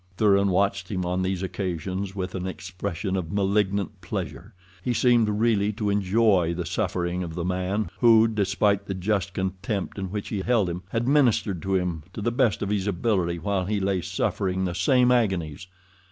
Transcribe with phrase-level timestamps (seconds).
[0.17, 5.91] Thuran watched him on these occasions with an expression of malignant pleasure—he seemed really to
[5.91, 10.71] enjoy the suffering of the man who, despite the just contempt in which he held
[10.71, 14.65] him, had ministered to him to the best of his ability while he lay suffering
[14.65, 15.67] the same agonies.